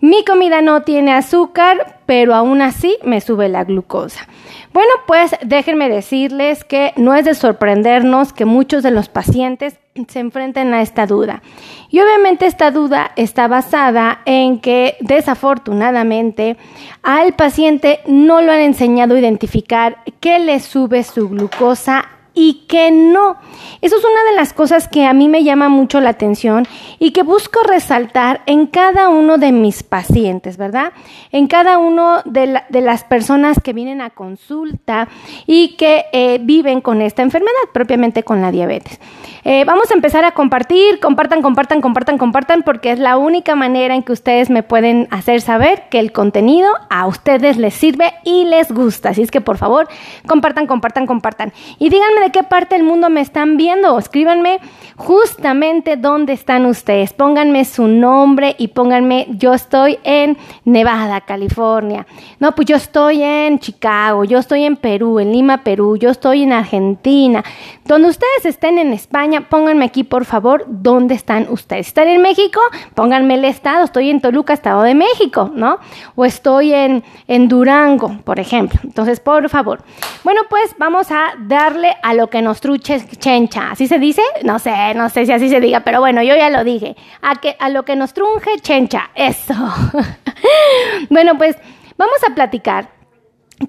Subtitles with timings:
[0.00, 4.28] Mi comida no tiene azúcar, pero aún así me sube la glucosa.
[4.72, 10.20] Bueno, pues déjenme decirles que no es de sorprendernos que muchos de los pacientes se
[10.20, 11.42] enfrenten a esta duda.
[11.90, 16.56] Y obviamente esta duda está basada en que desafortunadamente
[17.02, 22.04] al paciente no lo han enseñado a identificar qué le sube su glucosa
[22.38, 23.36] y que no.
[23.80, 26.68] Eso es una de las cosas que a mí me llama mucho la atención
[27.00, 30.92] y que busco resaltar en cada uno de mis pacientes, ¿verdad?
[31.32, 35.08] En cada uno de, las personas que vienen a consulta
[35.46, 39.00] y que eh, viven con esta enfermedad, propiamente con la diabetes.
[39.44, 43.94] Eh, vamos a empezar a compartir, compartan, compartan, compartan, compartan, porque es la única manera
[43.94, 48.44] en que ustedes me pueden hacer saber que el contenido a ustedes les sirve y
[48.44, 49.10] les gusta.
[49.10, 49.88] Así es que por favor,
[50.26, 51.52] compartan, compartan, compartan.
[51.78, 53.98] Y díganme de qué parte del mundo me están viendo.
[53.98, 54.60] Escríbanme
[54.96, 57.12] justamente dónde están ustedes.
[57.12, 62.06] Pónganme su nombre y pónganme, yo estoy en Nevada, California.
[62.40, 66.42] No, pues yo estoy en Chicago, yo estoy en Perú, en Lima, Perú, yo estoy
[66.42, 67.44] en Argentina.
[67.84, 71.88] Donde ustedes estén en España, pónganme aquí por favor dónde están ustedes.
[71.88, 72.60] ¿Están en México?
[72.94, 73.84] Pónganme el estado.
[73.84, 75.78] Estoy en Toluca, Estado de México, ¿no?
[76.16, 78.80] O estoy en, en Durango, por ejemplo.
[78.82, 79.82] Entonces, por favor.
[80.24, 83.70] Bueno, pues vamos a darle a lo que nos truche chencha.
[83.70, 84.22] ¿Así se dice?
[84.42, 86.96] No sé, no sé si así se diga, pero bueno, yo ya lo dije.
[87.22, 89.10] A, que, a lo que nos trunje chencha.
[89.14, 89.54] Eso.
[91.10, 91.56] bueno, pues
[91.96, 92.90] vamos a platicar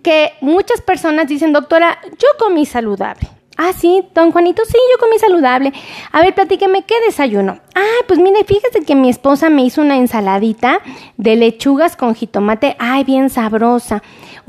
[0.04, 3.30] que muchas personas dicen, doctora, yo comí saludable.
[3.62, 5.74] Ah, sí, don Juanito, sí, yo comí saludable.
[6.12, 7.60] A ver, platíqueme, ¿qué desayuno?
[7.76, 10.82] Ah, pues mire, fíjese que mi esposa me hizo una ensaladita
[11.18, 12.76] de lechugas con jitomate.
[12.80, 14.02] Ay, bien sabrosa.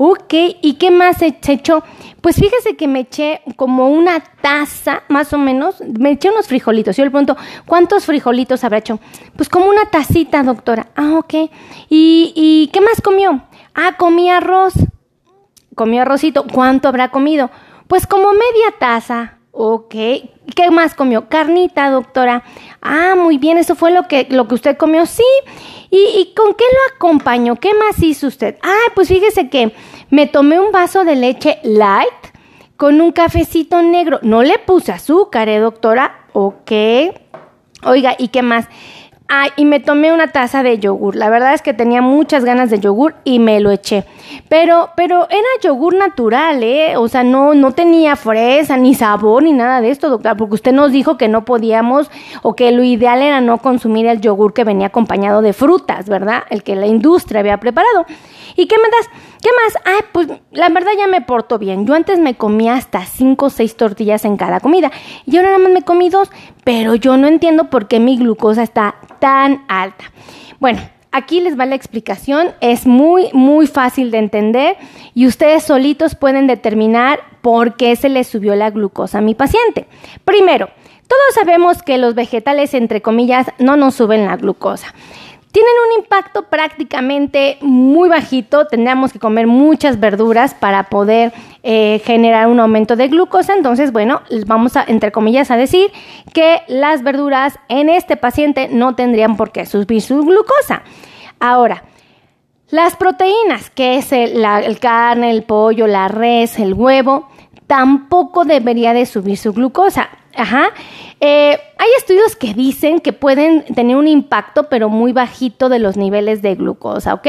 [0.03, 1.83] Ok, ¿y qué más se echó?
[2.21, 6.97] Pues fíjese que me eché como una taza, más o menos, me eché unos frijolitos.
[6.97, 8.99] Yo le pregunto, ¿cuántos frijolitos habrá hecho?
[9.35, 10.87] Pues como una tacita, doctora.
[10.95, 11.33] Ah, ok.
[11.87, 13.43] ¿Y, y qué más comió?
[13.75, 14.73] Ah, comí arroz.
[15.75, 16.47] Comió arrocito.
[16.51, 17.51] ¿Cuánto habrá comido?
[17.87, 19.37] Pues como media taza.
[19.51, 19.93] Ok.
[20.55, 21.27] ¿Qué más comió?
[21.27, 22.43] Carnita, doctora.
[22.81, 25.05] Ah, muy bien, eso fue lo que, lo que usted comió.
[25.05, 25.23] Sí.
[25.89, 27.57] ¿Y, ¿Y con qué lo acompañó?
[27.57, 28.57] ¿Qué más hizo usted?
[28.63, 29.73] Ah, pues fíjese que
[30.09, 32.09] me tomé un vaso de leche light
[32.77, 34.19] con un cafecito negro.
[34.23, 36.25] No le puse azúcar, ¿eh, doctora?
[36.33, 36.71] Ok.
[37.83, 38.67] Oiga, ¿y qué más?
[39.55, 41.15] Y me tomé una taza de yogur.
[41.15, 44.03] La verdad es que tenía muchas ganas de yogur y me lo eché.
[44.49, 46.97] Pero, pero era yogur natural, ¿eh?
[46.97, 50.73] O sea, no, no tenía fresa, ni sabor, ni nada de esto, doctora, porque usted
[50.73, 54.65] nos dijo que no podíamos o que lo ideal era no consumir el yogur que
[54.65, 56.43] venía acompañado de frutas, ¿verdad?
[56.49, 58.05] El que la industria había preparado.
[58.55, 59.07] ¿Y qué me das?
[59.41, 59.83] ¿Qué más?
[59.85, 61.87] Ay, pues la verdad ya me porto bien.
[61.87, 64.91] Yo antes me comía hasta cinco o seis tortillas en cada comida
[65.25, 66.29] y ahora nada más me comí dos,
[66.63, 70.05] pero yo no entiendo por qué mi glucosa está tan alta.
[70.59, 70.79] Bueno,
[71.11, 72.51] aquí les va la explicación.
[72.61, 74.77] Es muy, muy fácil de entender
[75.15, 79.87] y ustedes solitos pueden determinar por qué se le subió la glucosa a mi paciente.
[80.23, 80.69] Primero,
[81.07, 84.93] todos sabemos que los vegetales, entre comillas, no nos suben la glucosa.
[85.51, 92.47] Tienen un impacto prácticamente muy bajito, tendríamos que comer muchas verduras para poder eh, generar
[92.47, 95.91] un aumento de glucosa, entonces bueno, vamos a, entre comillas, a decir
[96.33, 100.83] que las verduras en este paciente no tendrían por qué subir su glucosa.
[101.41, 101.83] Ahora,
[102.69, 107.27] las proteínas, que es el, el carne, el pollo, la res, el huevo,
[107.67, 110.09] tampoco debería de subir su glucosa.
[110.35, 110.69] Ajá.
[111.19, 115.97] Eh, hay estudios que dicen que pueden tener un impacto, pero muy bajito de los
[115.97, 117.27] niveles de glucosa, ¿ok?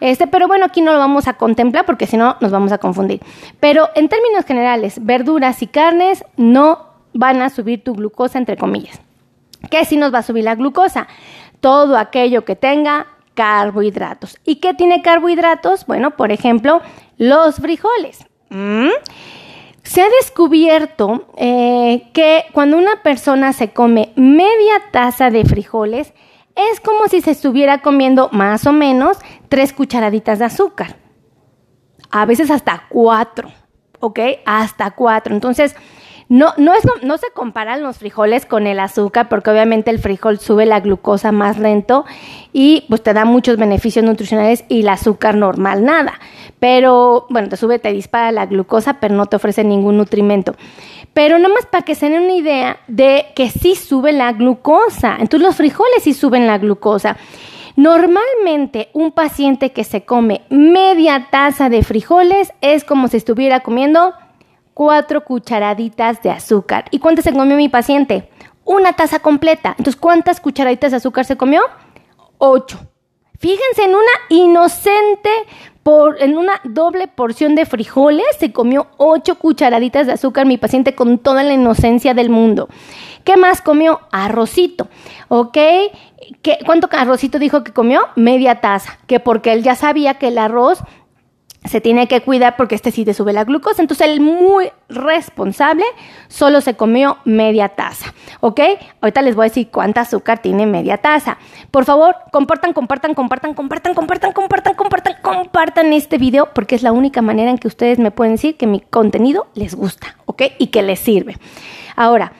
[0.00, 2.78] Este, pero bueno, aquí no lo vamos a contemplar porque si no nos vamos a
[2.78, 3.20] confundir.
[3.60, 9.00] Pero en términos generales, verduras y carnes no van a subir tu glucosa, entre comillas.
[9.70, 11.08] ¿Qué sí nos va a subir la glucosa?
[11.60, 14.38] Todo aquello que tenga carbohidratos.
[14.44, 15.86] ¿Y qué tiene carbohidratos?
[15.86, 16.80] Bueno, por ejemplo,
[17.18, 18.24] los frijoles.
[18.50, 18.88] ¿Mm?
[19.86, 26.12] Se ha descubierto eh, que cuando una persona se come media taza de frijoles,
[26.56, 29.18] es como si se estuviera comiendo más o menos
[29.48, 30.96] tres cucharaditas de azúcar.
[32.10, 33.48] A veces hasta cuatro,
[34.00, 34.18] ¿ok?
[34.44, 35.32] Hasta cuatro.
[35.32, 35.76] Entonces,
[36.28, 40.40] no, no, es, no, se comparan los frijoles con el azúcar porque obviamente el frijol
[40.40, 42.04] sube la glucosa más lento
[42.52, 46.14] y pues te da muchos beneficios nutricionales y el azúcar normal nada.
[46.58, 50.56] Pero bueno, te sube, te dispara la glucosa, pero no te ofrece ningún nutrimento.
[51.12, 55.16] Pero nomás para que se den una idea de que sí sube la glucosa.
[55.20, 57.16] Entonces los frijoles sí suben la glucosa.
[57.76, 64.14] Normalmente un paciente que se come media taza de frijoles es como si estuviera comiendo
[64.76, 66.84] cuatro cucharaditas de azúcar.
[66.90, 68.28] ¿Y cuántas se comió mi paciente?
[68.62, 69.70] Una taza completa.
[69.70, 71.62] Entonces, ¿cuántas cucharaditas de azúcar se comió?
[72.36, 72.78] Ocho.
[73.38, 75.30] Fíjense en una inocente
[75.82, 80.94] por, en una doble porción de frijoles se comió ocho cucharaditas de azúcar mi paciente
[80.94, 82.68] con toda la inocencia del mundo.
[83.24, 84.00] ¿Qué más comió?
[84.12, 84.88] Arrocito,
[85.28, 85.56] ¿ok?
[86.42, 88.02] ¿Qué, ¿Cuánto arrocito dijo que comió?
[88.14, 90.80] Media taza, que porque él ya sabía que el arroz
[91.66, 93.82] se tiene que cuidar porque este sí te sube la glucosa.
[93.82, 95.84] Entonces él muy responsable
[96.28, 98.14] solo se comió media taza.
[98.40, 98.60] ¿Ok?
[99.00, 101.38] Ahorita les voy a decir cuánta azúcar tiene media taza.
[101.70, 106.92] Por favor, compartan, compartan, compartan, compartan, compartan, compartan, compartan, compartan este video porque es la
[106.92, 110.16] única manera en que ustedes me pueden decir que mi contenido les gusta.
[110.26, 110.42] ¿Ok?
[110.58, 111.36] Y que les sirve.
[111.96, 112.32] Ahora,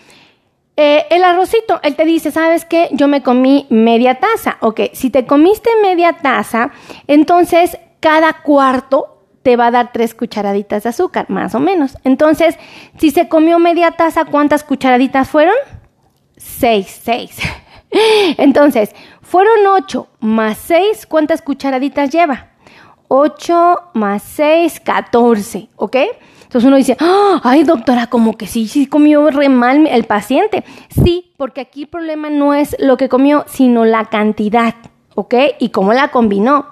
[0.78, 2.90] eh, el arrocito, él te dice, ¿sabes qué?
[2.92, 4.58] Yo me comí media taza.
[4.60, 6.70] Ok, si te comiste media taza,
[7.06, 9.15] entonces cada cuarto
[9.46, 11.96] te va a dar tres cucharaditas de azúcar, más o menos.
[12.02, 12.58] Entonces,
[12.98, 15.54] si se comió media taza, ¿cuántas cucharaditas fueron?
[16.36, 17.38] Seis, seis.
[18.38, 22.48] Entonces, fueron ocho más seis, ¿cuántas cucharaditas lleva?
[23.06, 25.96] Ocho más seis, catorce, ¿ok?
[26.42, 27.40] Entonces uno dice, ¡Ah!
[27.44, 30.64] ay doctora, como que sí, sí comió re mal el paciente.
[30.88, 34.74] Sí, porque aquí el problema no es lo que comió, sino la cantidad,
[35.14, 35.34] ¿ok?
[35.60, 36.66] Y cómo la combinó.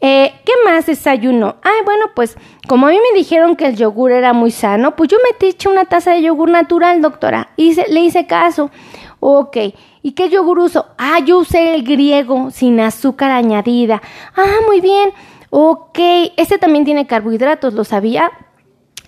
[0.00, 1.56] Eh, ¿Qué más desayuno?
[1.62, 2.36] Ay, bueno, pues
[2.66, 5.68] como a mí me dijeron que el yogur era muy sano, pues yo me eché
[5.68, 7.50] una taza de yogur natural, doctora.
[7.56, 8.70] Y le hice caso.
[9.20, 9.56] Ok.
[10.02, 10.86] ¿Y qué yogur uso?
[10.96, 14.00] Ah, yo usé el griego sin azúcar añadida.
[14.34, 15.10] Ah, muy bien.
[15.50, 15.98] Ok.
[16.36, 18.30] Este también tiene carbohidratos, ¿lo sabía?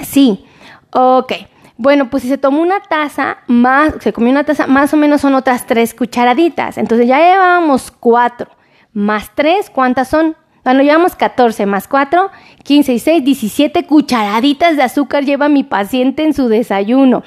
[0.02, 0.44] Sí.
[0.92, 1.32] Ok.
[1.78, 5.22] Bueno, pues si se tomó una taza, más, se comió una taza, más o menos
[5.22, 6.76] son otras tres cucharaditas.
[6.76, 8.50] Entonces ya llevamos cuatro.
[8.92, 10.36] Más tres, ¿cuántas son?
[10.64, 12.30] Bueno, llevamos 14 más 4,
[12.62, 17.24] 15 y 6, 17 cucharaditas de azúcar lleva mi paciente en su desayuno.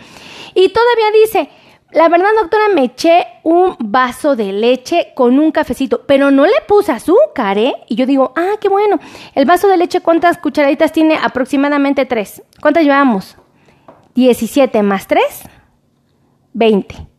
[0.53, 1.49] Y todavía dice,
[1.91, 6.61] la verdad, doctora, me eché un vaso de leche con un cafecito, pero no le
[6.67, 7.73] puse azúcar, ¿eh?
[7.87, 8.99] Y yo digo, ah, qué bueno.
[9.33, 11.17] El vaso de leche, ¿cuántas cucharaditas tiene?
[11.21, 12.43] Aproximadamente 3.
[12.61, 13.35] ¿Cuántas llevamos?
[14.13, 15.23] 17 más 3,
[16.53, 17.14] 20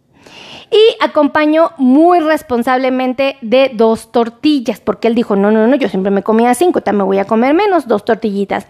[0.71, 6.11] y acompañó muy responsablemente de dos tortillas, porque él dijo, no, no, no, yo siempre
[6.11, 8.67] me comía cinco, también me voy a comer menos, dos tortillitas.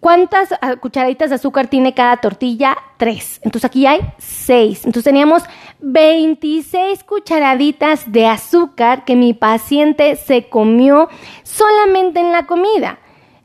[0.00, 2.76] ¿Cuántas ah, cucharaditas de azúcar tiene cada tortilla?
[2.98, 3.40] Tres.
[3.42, 4.84] Entonces aquí hay seis.
[4.84, 5.42] Entonces teníamos
[5.80, 11.08] 26 cucharaditas de azúcar que mi paciente se comió
[11.42, 13.00] solamente en la comida.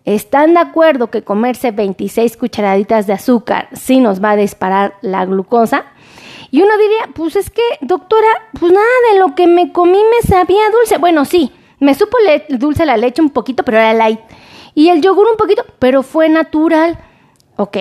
[0.05, 5.25] ¿Están de acuerdo que comerse 26 cucharaditas de azúcar sí nos va a disparar la
[5.25, 5.85] glucosa?
[6.53, 8.27] Y uno diría, pues es que, doctora,
[8.59, 10.99] pues nada de lo que me comí me sabía dulce.
[10.99, 12.15] Bueno, sí, me supo
[12.47, 14.19] dulce la leche un poquito, pero era light.
[14.75, 16.99] Y el yogur un poquito, pero fue natural.
[17.55, 17.77] Ok.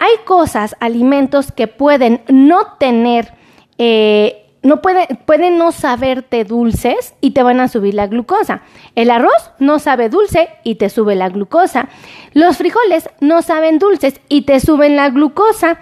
[0.00, 3.32] Hay cosas, alimentos que pueden no tener,
[3.78, 8.62] eh, no puede, pueden no saberte dulces y te van a subir la glucosa.
[8.94, 11.88] El arroz no sabe dulce y te sube la glucosa.
[12.32, 15.78] Los frijoles no saben dulces y te suben la glucosa.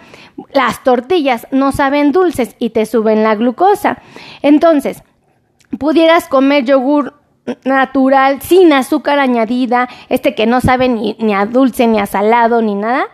[0.52, 4.02] Las tortillas no saben dulces y te suben la glucosa.
[4.42, 5.02] Entonces,
[5.78, 7.14] pudieras comer yogur
[7.64, 12.62] natural, sin azúcar añadida, este que no sabe ni, ni, a dulce, ni a salado,
[12.62, 13.06] ni nada,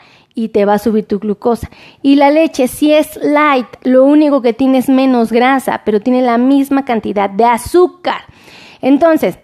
[0.44, 1.70] y te va a subir tu glucosa.
[2.02, 6.22] Y la leche, si es light, lo único que tiene es menos grasa, pero tiene
[6.22, 8.22] la misma cantidad de azúcar.
[8.80, 9.38] Entonces,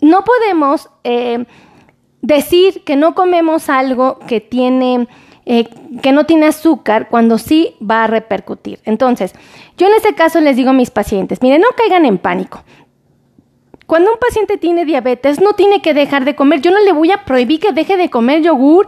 [0.00, 1.44] no podemos eh,
[2.22, 5.08] decir que no comemos algo que tiene
[5.46, 5.68] eh,
[6.02, 8.78] que no tiene azúcar cuando sí va a repercutir.
[8.84, 9.34] Entonces,
[9.76, 12.62] yo en este caso les digo a mis pacientes, miren, no caigan en pánico.
[13.86, 16.60] Cuando un paciente tiene diabetes, no tiene que dejar de comer.
[16.60, 18.86] Yo no le voy a prohibir que deje de comer yogur,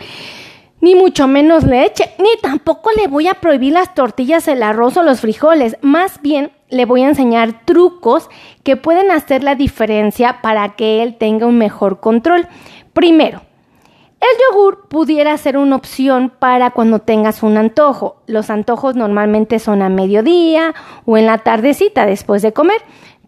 [0.82, 5.04] ni mucho menos leche, ni tampoco le voy a prohibir las tortillas, el arroz o
[5.04, 5.76] los frijoles.
[5.80, 8.28] Más bien, le voy a enseñar trucos
[8.64, 12.48] que pueden hacer la diferencia para que él tenga un mejor control.
[12.92, 13.42] Primero,
[14.20, 18.16] el yogur pudiera ser una opción para cuando tengas un antojo.
[18.26, 20.74] Los antojos normalmente son a mediodía
[21.06, 22.82] o en la tardecita después de comer,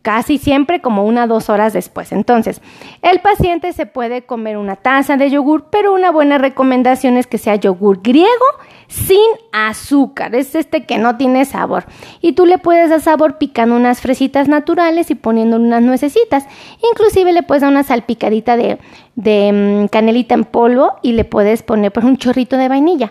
[0.05, 2.13] casi siempre como una o dos horas después.
[2.13, 2.61] Entonces,
[3.01, 7.39] el paciente se puede comer una taza de yogur, pero una buena recomendación es que
[7.39, 8.45] sea yogur griego
[8.87, 9.17] sin
[9.51, 10.35] azúcar.
[10.35, 11.87] Es este que no tiene sabor.
[12.21, 16.45] Y tú le puedes dar sabor picando unas fresitas naturales y poniendo unas nuecesitas.
[16.93, 18.79] Inclusive le puedes dar una salpicadita de,
[19.17, 23.11] mm, canelita en polvo y le puedes poner un chorrito de vainilla.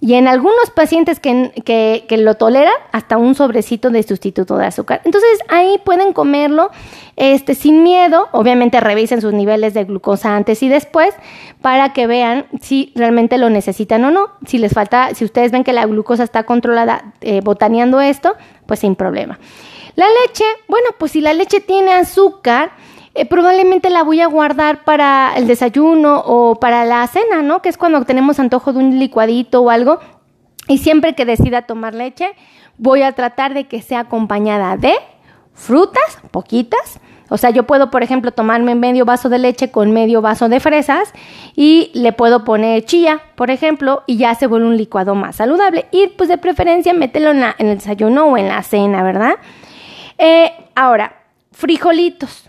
[0.00, 5.00] Y en algunos pacientes que, lo toleran, hasta un sobrecito de sustituto de azúcar.
[5.04, 6.70] Entonces ahí pueden comerlo
[7.16, 8.28] este, sin miedo.
[8.30, 11.14] Obviamente revisen sus niveles de glucosa antes y después
[11.60, 14.28] para que vean si realmente lo necesitan o no.
[14.46, 18.36] Si les falta, si ustedes ven que la glucosa está controlada eh, botaneando esto,
[18.66, 19.40] pues sin problema.
[19.96, 22.70] La leche, bueno, pues si la leche tiene azúcar,
[23.18, 27.62] eh, probablemente la voy a guardar para el desayuno o para la cena, ¿no?
[27.62, 29.98] Que es cuando tenemos antojo de un licuadito o algo.
[30.68, 32.30] Y siempre que decida tomar leche,
[32.76, 34.94] voy a tratar de que sea acompañada de
[35.52, 37.00] frutas, poquitas.
[37.28, 40.60] O sea, yo puedo, por ejemplo, tomarme medio vaso de leche con medio vaso de
[40.60, 41.12] fresas
[41.56, 45.86] y le puedo poner chía, por ejemplo, y ya se vuelve un licuado más saludable.
[45.90, 49.38] Y pues de preferencia mételo en, el desayuno o en la cena, ¿verdad?
[50.18, 51.16] Eh, ahora,
[51.50, 52.48] frijolitos.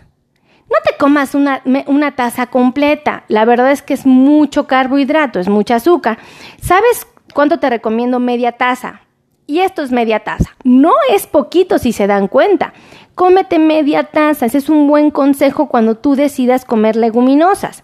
[0.70, 3.24] No te comas una, una taza completa.
[3.28, 6.18] La verdad es que es mucho carbohidrato, es mucha azúcar.
[6.62, 9.00] ¿Sabes cuánto te recomiendo media taza?
[9.48, 10.50] Y esto es media taza.
[10.62, 12.72] No es poquito si se dan cuenta.
[13.16, 14.46] Cómete media taza.
[14.46, 17.82] Ese es un buen consejo cuando tú decidas comer leguminosas.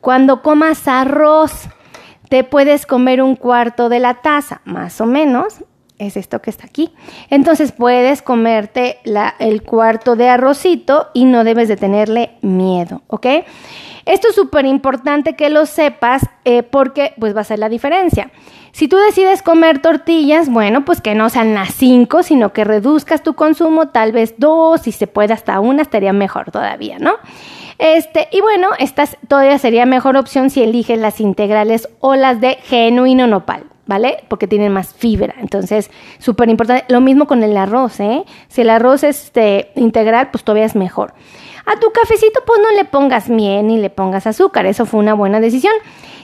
[0.00, 1.68] Cuando comas arroz,
[2.28, 5.64] te puedes comer un cuarto de la taza, más o menos.
[6.00, 6.94] Es esto que está aquí.
[7.28, 8.98] Entonces puedes comerte
[9.38, 13.26] el cuarto de arrocito y no debes de tenerle miedo, ¿ok?
[14.06, 18.30] Esto es súper importante que lo sepas eh, porque pues va a ser la diferencia.
[18.72, 23.22] Si tú decides comer tortillas, bueno, pues que no sean las cinco, sino que reduzcas
[23.22, 27.12] tu consumo, tal vez dos, si se puede hasta una, estaría mejor todavía, ¿no?
[27.78, 32.54] Este, y bueno, esta todavía sería mejor opción si eliges las integrales o las de
[32.62, 33.64] genuino nopal.
[33.90, 34.22] ¿Vale?
[34.28, 35.34] Porque tienen más fibra.
[35.40, 36.84] Entonces, súper importante.
[36.88, 38.22] Lo mismo con el arroz, ¿eh?
[38.46, 41.12] Si el arroz es este, integral, pues todavía es mejor.
[41.66, 44.64] A tu cafecito, pues no le pongas miel ni le pongas azúcar.
[44.66, 45.74] Eso fue una buena decisión.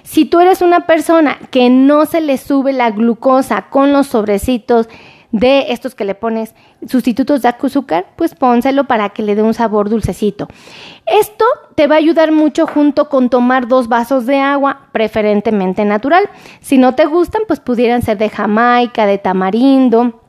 [0.05, 4.89] Si tú eres una persona que no se le sube la glucosa con los sobrecitos
[5.39, 6.55] de estos que le pones
[6.87, 10.49] sustitutos de azúcar, pues pónselo para que le dé un sabor dulcecito.
[11.07, 16.29] Esto te va a ayudar mucho junto con tomar dos vasos de agua, preferentemente natural.
[16.61, 20.23] Si no te gustan, pues pudieran ser de jamaica, de tamarindo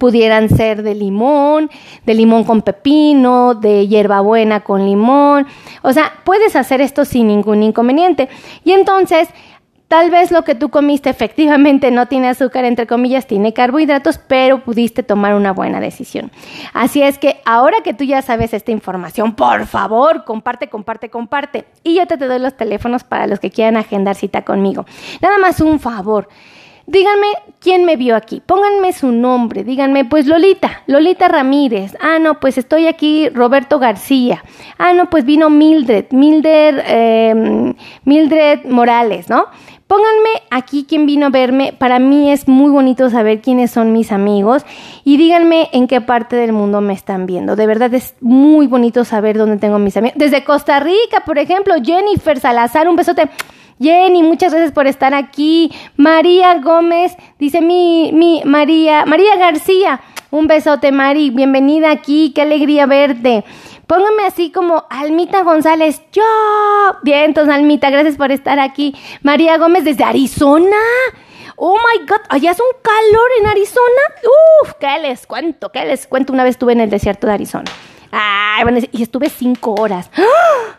[0.00, 1.70] pudieran ser de limón,
[2.04, 5.46] de limón con pepino, de hierbabuena con limón.
[5.82, 8.28] O sea, puedes hacer esto sin ningún inconveniente.
[8.64, 9.28] Y entonces,
[9.88, 14.62] tal vez lo que tú comiste efectivamente no tiene azúcar, entre comillas, tiene carbohidratos, pero
[14.62, 16.30] pudiste tomar una buena decisión.
[16.72, 21.66] Así es que ahora que tú ya sabes esta información, por favor, comparte, comparte, comparte.
[21.82, 24.86] Y yo te, doy los teléfonos para los que quieran agendar cita conmigo.
[25.20, 26.28] Nada más un favor.
[26.88, 27.26] Díganme
[27.58, 32.58] quién me vio aquí, pónganme su nombre, díganme, pues Lolita, Lolita Ramírez, ah, no, pues
[32.58, 34.44] estoy aquí Roberto García,
[34.78, 37.74] ah, no, pues vino Mildred, Mildred, em,
[38.04, 39.46] Mildred Morales, ¿no?
[39.88, 41.72] Pónganme aquí quién vino a verme.
[41.72, 44.64] Para mí es muy bonito saber quiénes son mis amigos
[45.04, 47.54] y díganme en qué parte del mundo me están viendo.
[47.54, 50.18] De verdad es muy bonito saber dónde tengo mis amigos.
[50.18, 53.30] Desde Costa Rica, por ejemplo, Jennifer Salazar, un besote.
[53.78, 55.70] Jenny, muchas gracias por estar aquí.
[55.96, 62.86] María Gómez, dice mi, mi María, María García, un besote, Mari, bienvenida aquí, qué alegría
[62.86, 63.44] verte.
[63.86, 66.22] Póngame así como Almita González, yo.
[67.02, 68.94] Bien, entonces Almita, gracias por estar aquí.
[69.22, 70.76] María Gómez desde Arizona.
[71.56, 74.02] Oh my God, allá es un calor en Arizona.
[74.62, 75.70] Uf, ¿qué les cuento?
[75.70, 76.32] ¿Qué les cuento?
[76.32, 77.70] Una vez estuve en el desierto de Arizona.
[78.10, 80.10] Ay, bueno, y estuve cinco horas.
[80.16, 80.78] ¡Ah!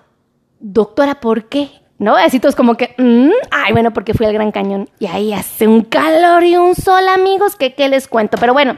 [0.59, 1.69] Doctora, ¿por qué?
[1.99, 2.15] ¿No?
[2.15, 5.67] Así todos como que, mm, ay, bueno, porque fui al Gran Cañón y ahí hace
[5.67, 8.37] un calor y un sol, amigos, que qué les cuento.
[8.39, 8.77] Pero bueno,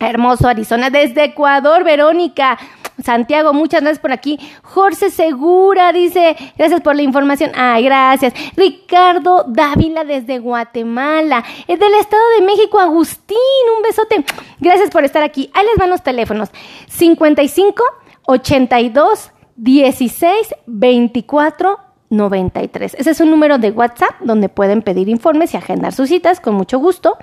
[0.00, 2.58] hermoso Arizona, desde Ecuador, Verónica.
[3.02, 4.38] Santiago, muchas gracias por aquí.
[4.62, 7.50] Jorge Segura dice, gracias por la información.
[7.54, 8.32] Ay, gracias.
[8.56, 11.44] Ricardo Dávila desde Guatemala.
[11.66, 13.36] Es del Estado de México, Agustín,
[13.76, 14.24] un besote.
[14.60, 15.50] Gracias por estar aquí.
[15.54, 16.50] Ahí les van los teléfonos.
[16.86, 17.82] 55
[18.26, 21.83] 82 16 24
[22.16, 22.96] 93.
[22.98, 26.54] Ese es un número de WhatsApp donde pueden pedir informes y agendar sus citas con
[26.54, 27.18] mucho gusto.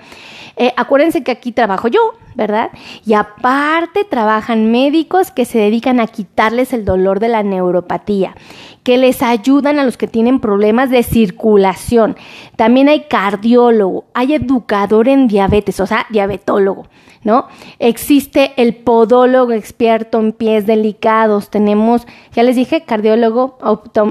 [0.55, 2.71] Eh, acuérdense que aquí trabajo yo, ¿verdad?
[3.05, 8.35] Y aparte trabajan médicos que se dedican a quitarles el dolor de la neuropatía,
[8.83, 12.15] que les ayudan a los que tienen problemas de circulación.
[12.55, 16.87] También hay cardiólogo, hay educador en diabetes, o sea, diabetólogo.
[17.23, 17.47] ¿no?
[17.79, 23.57] Existe el podólogo experto en pies delicados, tenemos, ya les dije, cardiólogo,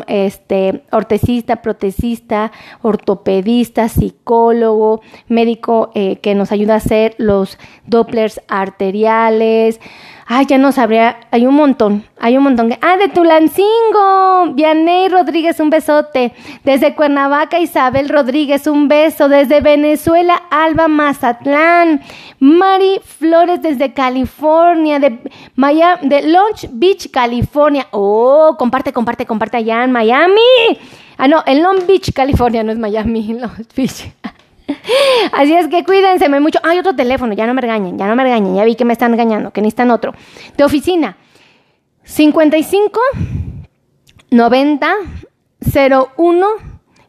[0.06, 7.58] este, ortesista, protesista, ortopedista, psicólogo, médico eh, que nos ayuda a hacer los
[8.48, 9.80] arteriales,
[10.32, 11.16] Ay, ya no sabría.
[11.32, 12.04] Hay un montón.
[12.20, 12.72] Hay un montón.
[12.82, 14.52] Ah, de Tulancingo.
[14.54, 16.32] Vianey Rodríguez, un besote.
[16.62, 19.28] Desde Cuernavaca, Isabel Rodríguez, un beso.
[19.28, 22.00] Desde Venezuela, Alba Mazatlán.
[22.38, 25.00] Mari Flores desde California.
[25.00, 25.18] De,
[25.56, 27.88] Miami, de Long Beach, California.
[27.90, 30.78] Oh, comparte, comparte, comparte allá en Miami.
[31.18, 34.12] Ah, no, en Long Beach, California, no es Miami, Long Beach.
[35.32, 36.58] Así es que cuídense mucho.
[36.62, 38.92] Hay otro teléfono, ya no me regañen, ya no me regañen, ya vi que me
[38.92, 40.14] están engañando, que necesitan otro.
[40.56, 41.16] De oficina,
[42.04, 43.00] 55
[44.30, 44.94] 90
[46.16, 46.46] 01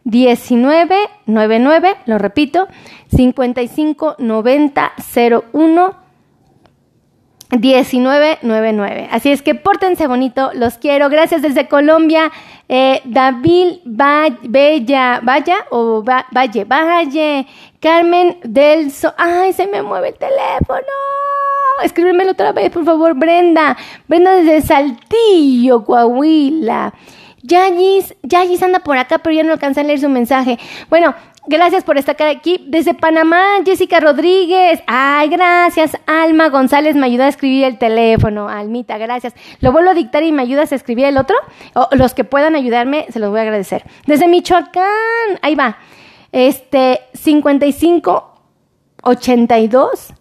[0.03, 0.95] 19
[1.25, 2.67] 99, lo repito,
[3.09, 4.91] 55 90
[5.53, 6.00] 01
[7.51, 9.09] 1999.
[9.11, 11.09] Así es que pórtense bonito, los quiero.
[11.09, 12.31] Gracias desde Colombia,
[12.69, 17.47] eh, David Bella, Vaya o Valle, Valle,
[17.79, 19.13] Carmen Delso.
[19.17, 20.81] Ay, se me mueve el teléfono.
[21.83, 23.77] Escríbemelo otra vez, por favor, Brenda.
[24.07, 26.93] Brenda desde Saltillo, Coahuila.
[27.43, 30.59] Yayis, Yayis anda por acá, pero ya no alcanza a leer su mensaje.
[30.89, 31.15] Bueno,
[31.47, 32.63] Gracias por estar aquí.
[32.67, 34.83] Desde Panamá, Jessica Rodríguez.
[34.85, 35.97] Ay, gracias.
[36.05, 38.47] Alma González me ayuda a escribir el teléfono.
[38.47, 39.33] Almita, gracias.
[39.59, 41.35] ¿Lo vuelvo a dictar y me ayudas a escribir el otro?
[41.73, 43.83] O los que puedan ayudarme, se los voy a agradecer.
[44.05, 45.77] Desde Michoacán, ahí va.
[46.31, 48.33] Este, 55
[49.01, 50.13] 82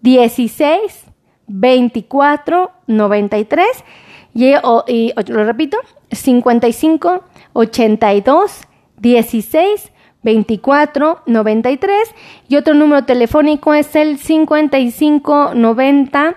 [0.00, 1.04] 16
[1.46, 3.66] 24 93.
[4.34, 4.54] Y,
[4.88, 5.78] y lo repito,
[6.10, 8.60] 55 82
[8.96, 12.14] 16 2493
[12.48, 16.36] y otro número telefónico es el 5590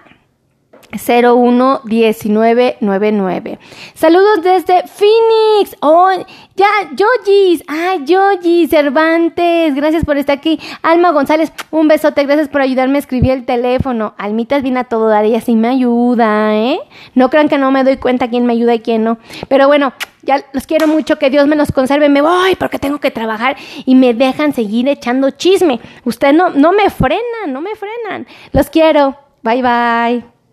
[0.92, 3.60] 011999.
[3.94, 5.78] Saludos desde Phoenix.
[5.82, 6.10] Oh,
[6.56, 7.64] ya, Yoyis.
[7.68, 9.76] Ay, Yoyis Cervantes.
[9.76, 10.60] Gracias por estar aquí.
[10.82, 12.26] Alma González, un besote.
[12.26, 14.14] Gracias por ayudarme a escribir el teléfono.
[14.18, 15.26] Almitas viene a todo dar.
[15.26, 16.80] Ella sí me ayuda, ¿eh?
[17.16, 19.18] No crean que no me doy cuenta quién me ayuda y quién no.
[19.48, 19.94] Pero bueno,
[20.24, 23.56] ya los quiero mucho, que Dios me los conserve, me voy porque tengo que trabajar
[23.86, 25.80] y me dejan seguir echando chisme.
[26.04, 28.28] Ustedes no, no me frenan, no me frenan.
[28.52, 29.18] Los quiero.
[29.44, 30.41] Bye bye.